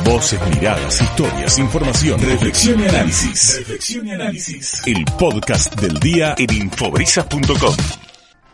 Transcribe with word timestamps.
Voces, 0.00 0.40
miradas, 0.48 1.00
historias, 1.00 1.58
información, 1.58 2.18
reflexión 2.20 2.80
y 2.80 2.88
análisis. 2.88 3.58
Reflexión 3.58 4.06
y 4.06 4.12
análisis. 4.12 4.82
El 4.86 5.04
podcast 5.18 5.80
del 5.80 5.98
día 6.00 6.34
en 6.38 6.52
infobrisas.com. 6.52 7.74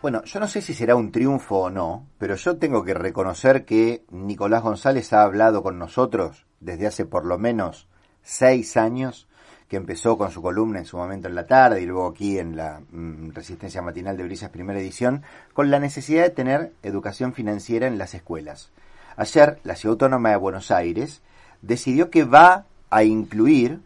Bueno, 0.02 0.22
yo 0.24 0.40
no 0.40 0.48
sé 0.48 0.60
si 0.60 0.74
será 0.74 0.94
un 0.94 1.10
triunfo 1.10 1.56
o 1.56 1.70
no, 1.70 2.06
pero 2.18 2.34
yo 2.34 2.58
tengo 2.58 2.84
que 2.84 2.92
reconocer 2.92 3.64
que 3.64 4.04
Nicolás 4.10 4.62
González 4.62 5.12
ha 5.12 5.22
hablado 5.22 5.62
con 5.62 5.78
nosotros 5.78 6.44
desde 6.60 6.86
hace 6.86 7.06
por 7.06 7.24
lo 7.24 7.38
menos 7.38 7.88
seis 8.22 8.76
años, 8.76 9.26
que 9.68 9.76
empezó 9.76 10.18
con 10.18 10.30
su 10.30 10.42
columna 10.42 10.80
en 10.80 10.86
su 10.86 10.96
momento 10.98 11.28
en 11.28 11.34
la 11.34 11.46
tarde 11.46 11.80
y 11.80 11.86
luego 11.86 12.08
aquí 12.08 12.38
en 12.38 12.56
la 12.56 12.80
mm, 12.90 13.30
Resistencia 13.30 13.80
Matinal 13.80 14.16
de 14.16 14.24
Brisas 14.24 14.50
primera 14.50 14.78
edición, 14.78 15.22
con 15.54 15.70
la 15.70 15.78
necesidad 15.78 16.24
de 16.24 16.30
tener 16.30 16.72
educación 16.82 17.32
financiera 17.32 17.86
en 17.86 17.96
las 17.96 18.14
escuelas. 18.14 18.70
Ayer, 19.18 19.58
la 19.64 19.74
Ciudad 19.74 19.94
Autónoma 19.94 20.30
de 20.30 20.36
Buenos 20.36 20.70
Aires 20.70 21.22
decidió 21.60 22.08
que 22.08 22.22
va 22.22 22.66
a 22.88 23.02
incluir 23.02 23.80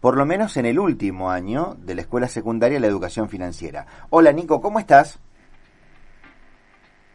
por 0.00 0.16
lo 0.16 0.24
menos 0.24 0.56
en 0.56 0.64
el 0.64 0.78
último 0.78 1.32
año 1.32 1.76
de 1.80 1.96
la 1.96 2.02
escuela 2.02 2.28
secundaria 2.28 2.78
la 2.78 2.86
educación 2.86 3.28
financiera. 3.28 3.84
Hola 4.10 4.30
Nico, 4.30 4.60
¿cómo 4.60 4.78
estás? 4.78 5.18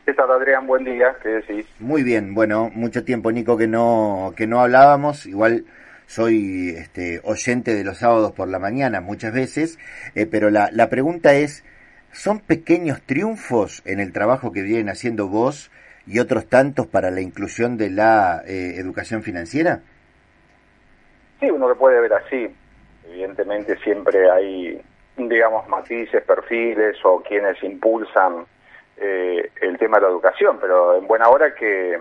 ¿Qué 0.05 0.13
tal, 0.13 0.29
Adrián? 0.31 0.67
Buen 0.67 0.83
día, 0.83 1.15
¿qué 1.23 1.29
decís? 1.29 1.65
Muy 1.79 2.03
bien, 2.03 2.35
bueno, 2.35 2.69
mucho 2.75 3.05
tiempo, 3.05 3.31
Nico, 3.31 3.55
que 3.55 3.67
no, 3.67 4.33
que 4.35 4.47
no 4.47 4.59
hablábamos. 4.59 5.25
Igual 5.25 5.63
soy 6.07 6.75
este, 6.77 7.21
oyente 7.23 7.73
de 7.73 7.85
los 7.85 7.99
sábados 7.99 8.33
por 8.33 8.49
la 8.49 8.59
mañana 8.59 8.99
muchas 8.99 9.33
veces, 9.33 9.79
eh, 10.13 10.25
pero 10.25 10.49
la, 10.49 10.71
la 10.73 10.89
pregunta 10.89 11.35
es, 11.35 11.63
¿son 12.11 12.39
pequeños 12.39 13.01
triunfos 13.01 13.81
en 13.85 14.01
el 14.01 14.11
trabajo 14.11 14.51
que 14.51 14.61
vienen 14.61 14.89
haciendo 14.89 15.29
vos 15.29 15.71
y 16.07 16.19
otros 16.19 16.47
tantos 16.47 16.87
para 16.87 17.11
la 17.11 17.21
inclusión 17.21 17.77
de 17.77 17.89
la 17.89 18.41
eh, 18.45 18.75
educación 18.77 19.23
financiera? 19.23 19.81
Sí, 21.39 21.49
uno 21.49 21.67
lo 21.67 21.77
puede 21.77 21.99
ver 21.99 22.13
así. 22.13 22.55
Evidentemente 23.07 23.77
siempre 23.79 24.29
hay, 24.29 24.81
digamos, 25.17 25.67
matices, 25.67 26.23
perfiles 26.23 26.97
o 27.03 27.21
quienes 27.21 27.61
impulsan 27.63 28.45
eh, 28.97 29.51
el 29.61 29.77
tema 29.77 29.97
de 29.97 30.03
la 30.03 30.09
educación, 30.09 30.57
pero 30.59 30.97
en 30.97 31.07
buena 31.07 31.29
hora 31.29 31.53
que 31.53 31.99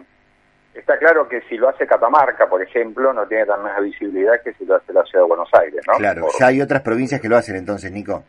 está 0.74 0.98
claro 0.98 1.28
que 1.28 1.40
si 1.42 1.56
lo 1.56 1.68
hace 1.68 1.86
Catamarca, 1.86 2.48
por 2.48 2.62
ejemplo, 2.62 3.12
no 3.12 3.26
tiene 3.26 3.46
tan 3.46 3.62
más 3.62 3.80
visibilidad 3.82 4.40
que 4.42 4.52
si 4.54 4.64
lo 4.64 4.76
hace 4.76 4.92
la 4.92 5.04
ciudad 5.04 5.24
de 5.24 5.28
Buenos 5.28 5.48
Aires, 5.54 5.80
¿no? 5.86 5.94
Claro, 5.94 6.26
ya 6.38 6.46
hay 6.48 6.60
otras 6.60 6.82
provincias 6.82 7.20
que 7.20 7.28
lo 7.28 7.36
hacen 7.36 7.56
entonces, 7.56 7.90
Nico. 7.92 8.24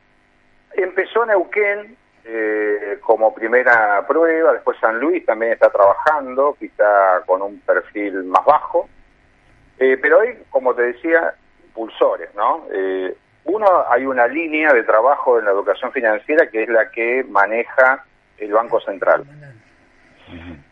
Empezó 0.74 1.26
Neuquén 1.26 1.96
eh, 2.26 2.98
como 3.02 3.34
primera 3.34 4.06
prueba, 4.08 4.54
después 4.54 4.78
San 4.80 5.00
Luis 5.00 5.26
también 5.26 5.54
está 5.54 5.70
trabajando, 5.70 6.56
quizá 6.60 7.22
con 7.26 7.42
un 7.42 7.60
perfil 7.60 8.24
más 8.24 8.44
bajo, 8.46 8.90
eh, 9.78 9.98
pero 10.02 10.22
hay, 10.22 10.44
como 10.50 10.74
te 10.74 10.84
decía, 10.84 11.36
impulsores, 11.68 12.34
¿no? 12.36 12.66
Eh, 12.72 13.16
uno, 13.46 13.86
hay 13.90 14.06
una 14.06 14.28
línea 14.28 14.74
de 14.74 14.84
trabajo 14.84 15.38
en 15.38 15.46
la 15.46 15.52
educación 15.52 15.92
financiera 15.92 16.50
que 16.50 16.64
es 16.64 16.70
la 16.70 16.90
que 16.90 17.24
maneja 17.30 18.04
el 18.38 18.52
Banco 18.52 18.80
Central. 18.82 19.24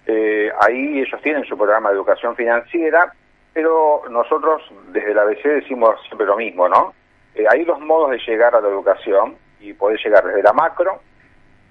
Eh, 0.05 0.51
ahí 0.59 0.99
ellos 0.99 1.21
tienen 1.21 1.45
su 1.45 1.55
programa 1.55 1.89
de 1.89 1.95
educación 1.95 2.35
financiera, 2.35 3.13
pero 3.53 4.03
nosotros 4.09 4.63
desde 4.91 5.13
la 5.13 5.21
ABC 5.21 5.43
decimos 5.43 6.01
siempre 6.07 6.25
lo 6.25 6.35
mismo, 6.35 6.67
¿no? 6.67 6.93
Eh, 7.35 7.45
hay 7.49 7.63
dos 7.63 7.79
modos 7.79 8.11
de 8.11 8.19
llegar 8.19 8.55
a 8.55 8.61
la 8.61 8.67
educación 8.67 9.35
y 9.59 9.73
podés 9.73 10.03
llegar 10.03 10.25
desde 10.25 10.43
la 10.43 10.53
macro, 10.53 11.01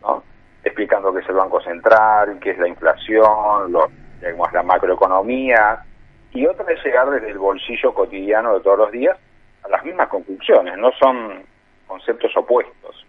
¿no? 0.03 0.23
Explicando 0.65 1.13
qué 1.13 1.21
es 1.21 1.29
el 1.29 1.35
Banco 1.35 1.61
Central, 1.61 2.39
qué 2.41 2.51
es 2.51 2.59
la 2.59 2.69
inflación, 2.69 3.73
lo, 3.73 3.89
digamos, 4.21 4.53
la 4.53 4.63
macroeconomía, 4.63 5.85
y 6.33 6.47
otra 6.47 6.73
es 6.73 6.85
llegar 6.85 7.11
desde 7.11 7.31
el 7.31 7.39
bolsillo 7.39 7.93
cotidiano 7.95 8.55
de 8.55 8.61
todos 8.61 8.79
los 8.79 8.93
días 8.93 9.19
a 9.65 9.69
las 9.69 9.85
mismas 9.85 10.09
conclusiones, 10.09 10.77
no 10.79 10.91
son 10.93 11.43
conceptos 11.87 12.37
opuestos. 12.37 13.07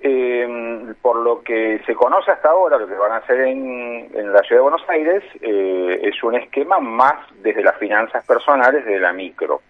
Eh, 0.00 0.94
por 1.00 1.16
lo 1.16 1.42
que 1.42 1.80
se 1.86 1.94
conoce 1.94 2.30
hasta 2.30 2.50
ahora, 2.50 2.78
lo 2.78 2.86
que 2.86 2.94
van 2.94 3.12
a 3.12 3.16
hacer 3.16 3.40
en, 3.40 4.10
en 4.14 4.32
la 4.32 4.40
ciudad 4.40 4.60
de 4.60 4.68
Buenos 4.70 4.88
Aires 4.88 5.24
eh, 5.40 6.00
es 6.02 6.22
un 6.22 6.34
esquema 6.34 6.78
más 6.78 7.14
desde 7.42 7.62
las 7.62 7.76
finanzas 7.76 8.24
personales, 8.26 8.84
de 8.84 9.00
la 9.00 9.12
micro, 9.12 9.62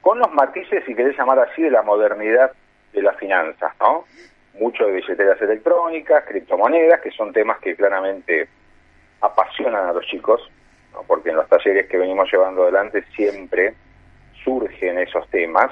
con 0.00 0.18
los 0.18 0.32
matices, 0.32 0.84
si 0.84 0.94
querés 0.94 1.16
llamar 1.16 1.38
así, 1.38 1.62
de 1.62 1.70
la 1.70 1.82
modernidad 1.82 2.52
de 2.92 3.02
las 3.02 3.16
finanzas, 3.16 3.72
¿no? 3.80 4.04
Mucho 4.54 4.86
de 4.86 4.92
billeteras 4.92 5.40
electrónicas, 5.40 6.24
criptomonedas, 6.24 7.00
que 7.00 7.10
son 7.10 7.32
temas 7.32 7.58
que 7.58 7.74
claramente 7.74 8.48
apasionan 9.20 9.88
a 9.88 9.92
los 9.92 10.06
chicos, 10.06 10.50
¿no? 10.92 11.02
porque 11.04 11.30
en 11.30 11.36
los 11.36 11.48
talleres 11.48 11.88
que 11.88 11.96
venimos 11.96 12.30
llevando 12.30 12.64
adelante 12.64 13.04
siempre 13.14 13.74
surgen 14.44 14.98
esos 14.98 15.28
temas 15.30 15.70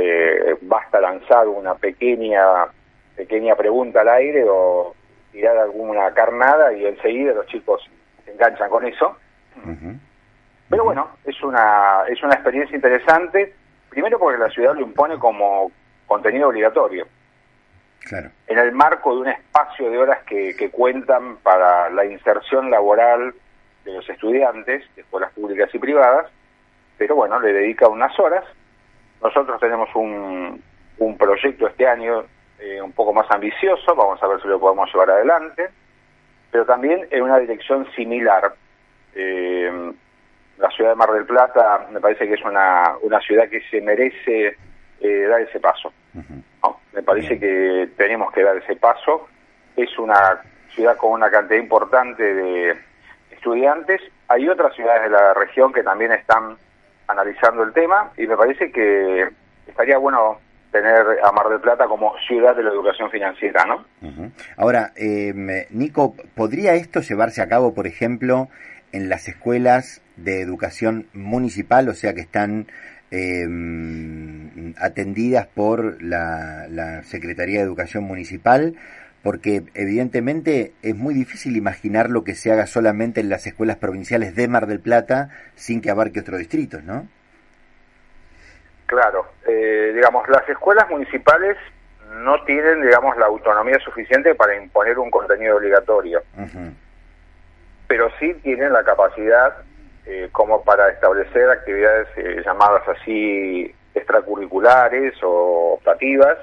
eh, 0.00 0.56
basta 0.62 1.00
lanzar 1.00 1.48
una 1.48 1.74
pequeña 1.74 2.68
pequeña 3.16 3.56
pregunta 3.56 4.02
al 4.02 4.08
aire 4.10 4.44
o 4.48 4.94
tirar 5.32 5.58
alguna 5.58 6.14
carnada 6.14 6.72
y 6.72 6.86
enseguida 6.86 7.34
los 7.34 7.46
chicos 7.46 7.82
se 8.24 8.30
enganchan 8.30 8.70
con 8.70 8.86
eso. 8.86 9.16
Pero 10.70 10.84
bueno, 10.84 11.08
es 11.24 11.42
una 11.42 12.04
es 12.08 12.22
una 12.22 12.34
experiencia 12.34 12.76
interesante, 12.76 13.54
primero 13.90 14.20
porque 14.20 14.38
la 14.38 14.50
ciudad 14.50 14.74
lo 14.74 14.82
impone 14.82 15.18
como 15.18 15.72
contenido 16.06 16.48
obligatorio. 16.48 17.08
Claro. 18.08 18.30
En 18.46 18.58
el 18.58 18.72
marco 18.72 19.14
de 19.14 19.20
un 19.20 19.28
espacio 19.28 19.90
de 19.90 19.98
horas 19.98 20.22
que, 20.24 20.56
que 20.56 20.70
cuentan 20.70 21.36
para 21.38 21.90
la 21.90 22.04
inserción 22.04 22.70
laboral 22.70 23.34
de 23.84 23.92
los 23.92 24.08
estudiantes 24.08 24.82
de 24.94 25.02
escuelas 25.02 25.32
públicas 25.32 25.68
y 25.74 25.78
privadas, 25.78 26.30
pero 26.96 27.14
bueno, 27.14 27.38
le 27.38 27.52
dedica 27.52 27.88
unas 27.88 28.18
horas 28.18 28.44
nosotros 29.22 29.60
tenemos 29.60 29.88
un, 29.94 30.62
un 30.98 31.18
proyecto 31.18 31.66
este 31.66 31.86
año 31.86 32.24
eh, 32.58 32.80
un 32.80 32.92
poco 32.92 33.12
más 33.12 33.26
ambicioso, 33.30 33.94
vamos 33.94 34.22
a 34.22 34.28
ver 34.28 34.40
si 34.40 34.48
lo 34.48 34.60
podemos 34.60 34.92
llevar 34.92 35.10
adelante, 35.10 35.68
pero 36.50 36.64
también 36.64 37.06
en 37.10 37.22
una 37.22 37.38
dirección 37.38 37.86
similar. 37.92 38.54
Eh, 39.14 39.92
la 40.58 40.70
ciudad 40.70 40.90
de 40.90 40.96
Mar 40.96 41.12
del 41.12 41.24
Plata 41.24 41.86
me 41.90 42.00
parece 42.00 42.26
que 42.26 42.34
es 42.34 42.44
una, 42.44 42.94
una 43.02 43.20
ciudad 43.20 43.48
que 43.48 43.60
se 43.70 43.80
merece 43.80 44.56
eh, 45.00 45.26
dar 45.28 45.40
ese 45.40 45.60
paso. 45.60 45.92
¿No? 46.62 46.80
Me 46.92 47.02
parece 47.02 47.38
que 47.38 47.88
tenemos 47.96 48.32
que 48.32 48.42
dar 48.42 48.56
ese 48.56 48.76
paso. 48.76 49.28
Es 49.76 49.98
una 49.98 50.42
ciudad 50.74 50.96
con 50.96 51.12
una 51.12 51.30
cantidad 51.30 51.60
importante 51.60 52.22
de 52.22 52.76
estudiantes. 53.30 54.00
Hay 54.28 54.48
otras 54.48 54.74
ciudades 54.74 55.04
de 55.04 55.10
la 55.10 55.34
región 55.34 55.72
que 55.72 55.82
también 55.82 56.12
están 56.12 56.56
analizando 57.06 57.62
el 57.62 57.72
tema 57.72 58.12
y 58.16 58.26
me 58.26 58.36
parece 58.36 58.70
que 58.70 59.28
estaría 59.66 59.98
bueno 59.98 60.38
tener 60.70 61.04
a 61.22 61.32
Mar 61.32 61.48
del 61.48 61.60
Plata 61.60 61.86
como 61.86 62.12
ciudad 62.26 62.54
de 62.54 62.62
la 62.62 62.70
educación 62.70 63.10
financiera, 63.10 63.64
¿no? 63.64 63.84
Ahora, 64.56 64.92
eh, 64.96 65.32
Nico, 65.70 66.14
¿podría 66.34 66.74
esto 66.74 67.00
llevarse 67.00 67.40
a 67.40 67.48
cabo, 67.48 67.74
por 67.74 67.86
ejemplo, 67.86 68.48
en 68.92 69.08
las 69.08 69.28
escuelas 69.28 70.02
de 70.16 70.42
educación 70.42 71.08
municipal, 71.12 71.88
o 71.88 71.94
sea, 71.94 72.14
que 72.14 72.20
están 72.20 72.66
eh, 73.10 73.46
atendidas 74.78 75.46
por 75.46 76.02
la, 76.02 76.66
la 76.68 77.02
Secretaría 77.04 77.58
de 77.58 77.64
Educación 77.64 78.04
Municipal? 78.04 78.74
porque 79.22 79.62
evidentemente 79.74 80.72
es 80.82 80.94
muy 80.94 81.12
difícil 81.12 81.56
imaginar 81.56 82.08
lo 82.08 82.24
que 82.24 82.34
se 82.34 82.52
haga 82.52 82.66
solamente 82.66 83.20
en 83.20 83.28
las 83.28 83.46
escuelas 83.46 83.76
provinciales 83.76 84.34
de 84.34 84.48
Mar 84.48 84.66
del 84.66 84.80
Plata 84.80 85.30
sin 85.54 85.80
que 85.80 85.90
abarque 85.90 86.20
otros 86.20 86.38
distritos, 86.38 86.82
¿no? 86.84 87.06
Claro, 88.86 89.26
eh, 89.46 89.92
digamos, 89.94 90.26
las 90.28 90.48
escuelas 90.48 90.88
municipales 90.88 91.56
no 92.22 92.42
tienen, 92.44 92.80
digamos, 92.80 93.18
la 93.18 93.26
autonomía 93.26 93.78
suficiente 93.80 94.34
para 94.34 94.56
imponer 94.56 94.98
un 94.98 95.10
contenido 95.10 95.56
obligatorio, 95.56 96.22
pero 97.86 98.08
sí 98.18 98.32
tienen 98.42 98.72
la 98.72 98.82
capacidad 98.82 99.56
eh, 100.08 100.30
como 100.32 100.62
para 100.64 100.88
establecer 100.88 101.50
actividades 101.50 102.08
eh, 102.16 102.42
llamadas 102.42 102.82
así 102.88 103.74
extracurriculares 103.94 105.14
o 105.22 105.74
optativas, 105.74 106.38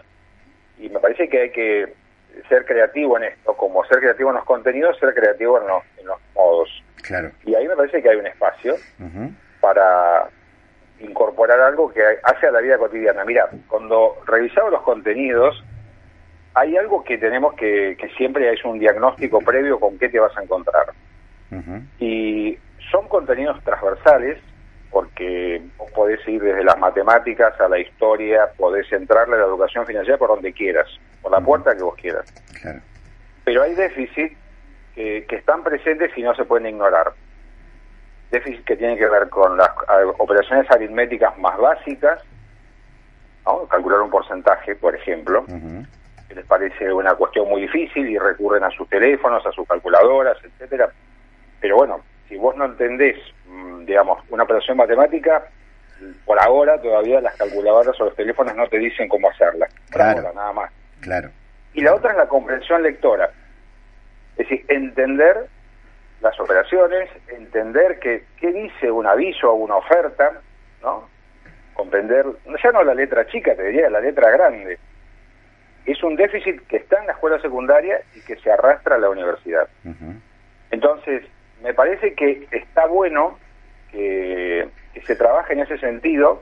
y 0.77 0.87
me 0.89 0.99
parece 0.99 1.27
que 1.27 1.41
hay 1.41 1.49
que 1.49 1.93
ser 2.47 2.63
creativo 2.65 3.17
en 3.17 3.23
esto, 3.23 3.57
como 3.57 3.83
ser 3.85 3.99
creativo 3.99 4.29
en 4.29 4.35
los 4.35 4.45
contenidos, 4.45 4.99
ser 4.99 5.15
creativo 5.15 5.59
en 5.59 5.67
los, 5.67 5.83
en 5.97 6.05
los 6.05 6.19
modos. 6.35 6.83
Claro. 7.01 7.31
Y 7.43 7.55
ahí 7.55 7.67
me 7.67 7.75
parece 7.75 8.03
que 8.03 8.09
hay 8.09 8.17
un 8.17 8.27
espacio 8.27 8.75
para 9.61 10.29
incorporar 10.99 11.59
algo 11.59 11.91
que 11.91 12.03
hace 12.23 12.47
a 12.47 12.51
la 12.51 12.59
vida 12.59 12.77
cotidiana. 12.77 13.25
Mira, 13.25 13.49
cuando 13.67 14.17
revisamos 14.27 14.71
los 14.71 14.81
contenidos, 14.83 15.63
hay 16.53 16.77
algo 16.77 17.03
que 17.03 17.17
tenemos 17.17 17.55
que, 17.55 17.97
que 17.99 18.09
siempre 18.09 18.51
es 18.51 18.63
un 18.63 18.77
diagnóstico 18.77 19.39
previo 19.41 19.79
con 19.79 19.97
qué 19.97 20.09
te 20.09 20.19
vas 20.19 20.37
a 20.37 20.43
encontrar. 20.43 20.85
Y 21.99 22.57
son 22.91 23.07
contenidos 23.07 23.61
transversales, 23.63 24.39
porque 24.91 25.61
vos 25.77 25.91
podés 25.91 26.25
ir 26.27 26.41
desde 26.41 26.63
las 26.63 26.77
matemáticas 26.77 27.59
a 27.59 27.67
la 27.67 27.79
historia, 27.79 28.49
podés 28.57 28.91
entrarle 28.93 29.35
a 29.35 29.39
la 29.39 29.45
educación 29.45 29.85
financiera 29.85 30.17
por 30.17 30.29
donde 30.29 30.53
quieras, 30.53 30.87
por 31.21 31.31
la 31.31 31.41
puerta 31.41 31.75
que 31.75 31.83
vos 31.83 31.95
quieras. 31.95 32.31
Claro. 32.61 32.79
Pero 33.43 33.63
hay 33.63 33.75
déficits 33.75 34.37
que, 34.93 35.25
que 35.27 35.35
están 35.35 35.63
presentes 35.63 36.11
y 36.17 36.23
no 36.23 36.33
se 36.35 36.45
pueden 36.45 36.67
ignorar. 36.67 37.13
déficit 38.31 38.63
que 38.65 38.77
tiene 38.77 38.97
que 38.97 39.07
ver 39.07 39.29
con 39.29 39.57
las 39.57 39.69
operaciones 40.17 40.69
aritméticas 40.71 41.37
más 41.37 41.57
básicas, 41.57 42.23
calcular 43.69 44.01
un 44.01 44.09
porcentaje, 44.09 44.75
por 44.75 44.95
ejemplo, 44.95 45.45
que 46.27 46.35
les 46.35 46.45
parece 46.45 46.91
una 46.91 47.13
cuestión 47.13 47.47
muy 47.47 47.61
difícil 47.61 48.07
y 48.09 48.17
recurren 48.17 48.63
a 48.63 48.71
sus 48.71 48.89
teléfonos, 48.89 49.45
a 49.45 49.51
sus 49.51 49.67
calculadoras, 49.67 50.37
etcétera. 50.43 50.89
Pero 51.61 51.77
bueno, 51.77 51.99
si 52.27 52.37
vos 52.37 52.55
no 52.55 52.65
entendés, 52.65 53.17
mm, 53.47 53.85
digamos, 53.85 54.23
una 54.29 54.43
operación 54.43 54.77
matemática, 54.77 55.45
por 56.25 56.41
ahora 56.41 56.79
todavía 56.81 57.21
las 57.21 57.35
calculadoras 57.35 57.99
o 57.99 58.05
los 58.05 58.15
teléfonos 58.15 58.55
no 58.55 58.67
te 58.67 58.77
dicen 58.77 59.07
cómo 59.07 59.29
hacerla. 59.29 59.67
claro, 59.89 60.33
nada 60.33 60.53
más. 60.53 60.71
Claro. 61.01 61.29
Y 61.73 61.81
la 61.81 61.93
otra 61.93 62.11
es 62.11 62.17
la 62.17 62.27
comprensión 62.27 62.83
lectora. 62.83 63.31
Es 64.37 64.49
decir, 64.49 64.65
entender 64.67 65.47
las 66.21 66.39
operaciones, 66.39 67.09
entender 67.27 67.99
que, 67.99 68.25
qué 68.37 68.51
dice 68.51 68.91
un 68.91 69.05
aviso 69.05 69.51
o 69.51 69.55
una 69.55 69.75
oferta, 69.75 70.41
¿no? 70.81 71.07
Comprender, 71.73 72.25
ya 72.63 72.71
no 72.71 72.83
la 72.83 72.93
letra 72.93 73.27
chica, 73.27 73.55
te 73.55 73.63
diría 73.63 73.89
la 73.89 73.99
letra 73.99 74.31
grande. 74.31 74.79
Es 75.85 76.01
un 76.03 76.15
déficit 76.15 76.65
que 76.67 76.77
está 76.77 76.99
en 76.99 77.07
la 77.07 77.13
escuela 77.13 77.39
secundaria 77.41 78.01
y 78.15 78.21
que 78.21 78.37
se 78.37 78.51
arrastra 78.51 78.95
a 78.95 78.97
la 78.99 79.09
universidad. 79.09 79.67
Entonces, 80.71 81.23
me 81.65 81.73
parece 81.73 82.13
que 82.13 82.47
está 82.51 82.85
bueno 82.85 83.39
que, 83.91 84.69
se 85.05 85.15
trabaje 85.15 85.53
en 85.53 85.59
ese 85.59 85.77
sentido. 85.79 86.41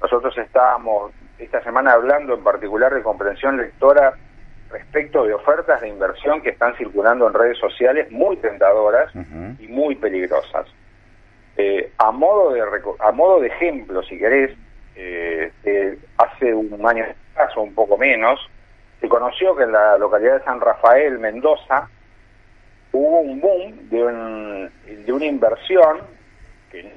Nosotros 0.00 0.36
estábamos 0.38 1.12
esta 1.38 1.62
semana 1.62 1.92
hablando 1.92 2.34
en 2.34 2.44
particular 2.44 2.94
de 2.94 3.02
comprensión 3.02 3.56
lectora 3.56 4.14
respecto 4.70 5.24
de 5.24 5.34
ofertas 5.34 5.80
de 5.80 5.88
inversión 5.88 6.42
que 6.42 6.50
están 6.50 6.74
circulando 6.76 7.26
en 7.26 7.34
redes 7.34 7.58
sociales 7.58 8.10
muy 8.10 8.36
tentadoras 8.36 9.10
y 9.58 9.68
muy 9.68 9.94
peligrosas. 9.94 10.66
Eh, 11.56 11.92
a 11.96 12.10
modo 12.10 12.52
de 12.52 12.62
a 13.00 13.12
modo 13.12 13.40
de 13.40 13.48
ejemplo, 13.48 14.02
si 14.02 14.18
querés, 14.18 14.54
eh, 14.96 15.98
hace 16.18 16.52
un 16.52 16.86
año 16.86 17.06
o 17.56 17.60
un 17.62 17.74
poco 17.74 17.96
menos, 17.96 18.38
se 19.00 19.08
conoció 19.08 19.56
que 19.56 19.64
en 19.64 19.72
la 19.72 19.96
localidad 19.98 20.38
de 20.38 20.44
San 20.44 20.60
Rafael, 20.60 21.18
Mendoza, 21.18 21.88
hubo 22.96 23.20
un 23.20 23.40
boom 23.40 23.88
de, 23.90 24.96
de 24.96 25.12
una 25.12 25.24
inversión 25.26 25.98
que 26.70 26.92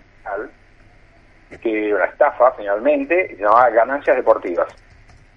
que 1.58 1.94
una 1.94 2.06
estafa 2.06 2.52
finalmente, 2.54 3.36
llamaba 3.40 3.70
ganancias 3.70 4.16
deportivas. 4.16 4.68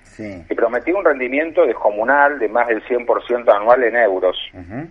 Sí. 0.02 0.44
Que 0.46 0.54
prometía 0.54 0.94
un 0.94 1.04
rendimiento 1.04 1.66
descomunal 1.66 2.38
de 2.38 2.48
más 2.48 2.68
del 2.68 2.84
100% 2.84 3.48
anual 3.48 3.82
en 3.82 3.96
euros, 3.96 4.36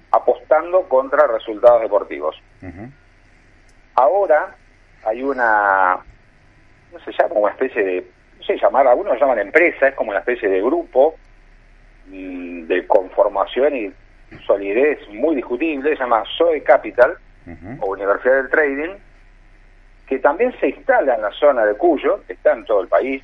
apostando 0.09 0.89
contra 0.89 1.27
resultados 1.27 1.81
deportivos. 1.81 2.35
Ahora 3.94 4.56
hay 5.06 5.21
una, 5.21 6.00
no 6.91 7.00
se 7.06 7.12
llama 7.12 7.35
una 7.35 7.51
especie 7.51 7.83
de, 7.83 8.07
no 8.39 8.44
sé 8.44 8.57
llamar, 8.57 8.88
algunos 8.88 9.19
llaman 9.19 9.39
empresa, 9.39 9.89
es 9.89 9.95
como 9.95 10.09
una 10.09 10.19
especie 10.19 10.50
de 10.50 10.59
grupo 10.59 11.15
mm, 12.07 12.63
de 12.63 12.88
conformación 12.88 13.75
y 13.75 13.94
solidez 14.45 15.00
muy 15.10 15.36
discutible, 15.36 15.92
se 15.92 15.98
llama 15.98 16.24
Zoe 16.38 16.63
Capital 16.63 17.18
o 17.80 17.88
Universidad 17.88 18.36
del 18.36 18.50
Trading, 18.50 18.95
que 20.07 20.19
también 20.19 20.54
se 20.60 20.69
instala 20.69 21.16
en 21.16 21.22
la 21.22 21.31
zona 21.31 21.66
de 21.66 21.75
Cuyo, 21.75 22.22
que 22.28 22.33
está 22.33 22.54
en 22.54 22.66
todo 22.66 22.81
el 22.81 22.88
país, 22.88 23.24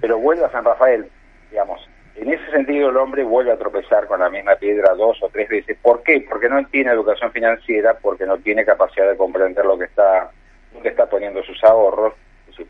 pero 0.00 0.18
vuelve 0.18 0.44
a 0.44 0.50
San 0.50 0.64
Rafael, 0.64 1.06
digamos. 1.50 1.88
En 2.16 2.32
ese 2.32 2.50
sentido 2.50 2.90
el 2.90 2.96
hombre 2.96 3.22
vuelve 3.24 3.52
a 3.52 3.56
tropezar 3.56 4.06
con 4.06 4.20
la 4.20 4.28
misma 4.28 4.56
piedra 4.56 4.94
dos 4.94 5.22
o 5.22 5.28
tres 5.30 5.48
veces. 5.48 5.76
¿Por 5.80 6.02
qué? 6.02 6.24
Porque 6.28 6.48
no 6.48 6.64
tiene 6.66 6.90
educación 6.90 7.32
financiera, 7.32 7.94
porque 7.94 8.26
no 8.26 8.36
tiene 8.38 8.64
capacidad 8.64 9.08
de 9.08 9.16
comprender 9.16 9.64
lo 9.64 9.78
que 9.78 9.84
está, 9.84 10.30
lo 10.74 10.82
que 10.82 10.88
está 10.88 11.06
poniendo 11.06 11.42
sus 11.42 11.62
ahorros, 11.64 12.14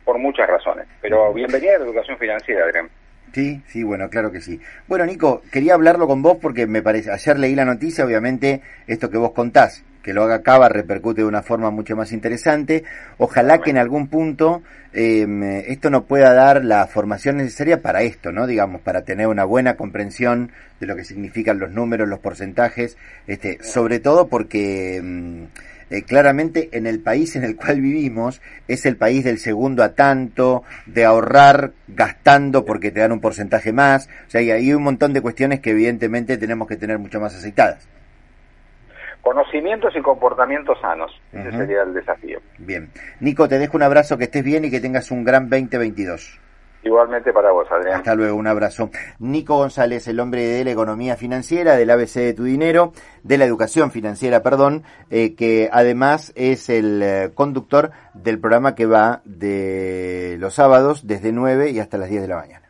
por 0.04 0.18
muchas 0.18 0.48
razones. 0.48 0.86
Pero 1.00 1.32
bienvenida 1.32 1.76
a 1.76 1.78
la 1.78 1.84
educación 1.84 2.16
financiera, 2.18 2.64
Adrián. 2.64 2.88
Sí, 3.32 3.62
sí, 3.68 3.82
bueno, 3.84 4.10
claro 4.10 4.32
que 4.32 4.40
sí. 4.40 4.60
Bueno, 4.88 5.06
Nico, 5.06 5.42
quería 5.52 5.74
hablarlo 5.74 6.06
con 6.06 6.22
vos 6.22 6.38
porque 6.40 6.66
me 6.66 6.82
parece, 6.82 7.10
ayer 7.12 7.38
leí 7.38 7.54
la 7.54 7.64
noticia, 7.64 8.04
obviamente, 8.04 8.60
esto 8.88 9.08
que 9.08 9.18
vos 9.18 9.32
contás, 9.32 9.84
que 10.02 10.12
lo 10.12 10.24
haga 10.24 10.42
Cava 10.42 10.68
repercute 10.68 11.20
de 11.20 11.28
una 11.28 11.42
forma 11.42 11.70
mucho 11.70 11.94
más 11.94 12.12
interesante. 12.12 12.84
Ojalá 13.18 13.60
que 13.60 13.70
en 13.70 13.78
algún 13.78 14.08
punto 14.08 14.62
em, 14.92 15.42
esto 15.42 15.90
nos 15.90 16.04
pueda 16.04 16.32
dar 16.32 16.64
la 16.64 16.86
formación 16.86 17.36
necesaria 17.36 17.80
para 17.82 18.02
esto, 18.02 18.32
¿no? 18.32 18.46
Digamos, 18.46 18.80
para 18.80 19.02
tener 19.02 19.28
una 19.28 19.44
buena 19.44 19.76
comprensión 19.76 20.50
de 20.80 20.86
lo 20.86 20.96
que 20.96 21.04
significan 21.04 21.58
los 21.58 21.70
números, 21.70 22.08
los 22.08 22.18
porcentajes, 22.18 22.96
este, 23.26 23.58
sobre 23.62 24.00
todo 24.00 24.26
porque 24.28 24.96
em, 24.96 25.46
eh, 25.90 26.02
claramente 26.04 26.70
en 26.72 26.86
el 26.86 27.00
país 27.00 27.36
en 27.36 27.44
el 27.44 27.56
cual 27.56 27.80
vivimos 27.80 28.40
es 28.68 28.86
el 28.86 28.96
país 28.96 29.24
del 29.24 29.38
segundo 29.38 29.82
a 29.82 29.94
tanto, 29.94 30.62
de 30.86 31.04
ahorrar 31.04 31.72
gastando 31.88 32.64
porque 32.64 32.90
te 32.90 33.00
dan 33.00 33.12
un 33.12 33.20
porcentaje 33.20 33.72
más, 33.72 34.08
o 34.26 34.30
sea, 34.30 34.40
y 34.40 34.50
hay 34.50 34.72
un 34.72 34.82
montón 34.82 35.12
de 35.12 35.20
cuestiones 35.20 35.60
que 35.60 35.70
evidentemente 35.70 36.38
tenemos 36.38 36.68
que 36.68 36.76
tener 36.76 36.98
mucho 36.98 37.20
más 37.20 37.34
aceitadas. 37.36 37.88
Conocimientos 39.20 39.94
y 39.94 40.00
comportamientos 40.00 40.80
sanos, 40.80 41.12
ese 41.32 41.50
sería 41.52 41.82
el 41.82 41.92
desafío. 41.92 42.40
Bien. 42.58 42.88
Nico, 43.20 43.48
te 43.48 43.58
dejo 43.58 43.76
un 43.76 43.82
abrazo, 43.82 44.16
que 44.16 44.24
estés 44.24 44.42
bien 44.42 44.64
y 44.64 44.70
que 44.70 44.80
tengas 44.80 45.10
un 45.10 45.24
gran 45.24 45.50
2022. 45.50 46.40
Igualmente 46.82 47.32
para 47.32 47.52
vos, 47.52 47.70
Adrián. 47.70 47.98
Hasta 47.98 48.14
luego, 48.14 48.36
un 48.36 48.46
abrazo. 48.46 48.90
Nico 49.18 49.56
González, 49.56 50.08
el 50.08 50.18
hombre 50.18 50.46
de 50.46 50.64
la 50.64 50.70
economía 50.70 51.16
financiera, 51.16 51.76
del 51.76 51.90
ABC 51.90 52.14
de 52.14 52.34
tu 52.34 52.44
dinero, 52.44 52.92
de 53.22 53.36
la 53.36 53.44
educación 53.44 53.90
financiera, 53.90 54.42
perdón, 54.42 54.84
eh, 55.10 55.34
que 55.34 55.68
además 55.70 56.32
es 56.36 56.70
el 56.70 57.02
eh, 57.02 57.30
conductor 57.34 57.90
del 58.14 58.38
programa 58.38 58.74
que 58.74 58.86
va 58.86 59.20
de 59.24 60.36
los 60.38 60.54
sábados 60.54 61.06
desde 61.06 61.32
9 61.32 61.70
y 61.70 61.80
hasta 61.80 61.98
las 61.98 62.08
10 62.08 62.22
de 62.22 62.28
la 62.28 62.36
mañana. 62.36 62.69